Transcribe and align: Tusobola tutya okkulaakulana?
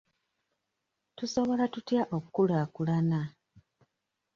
Tusobola 1.17 1.63
tutya 1.73 2.01
okkulaakulana? 2.17 3.21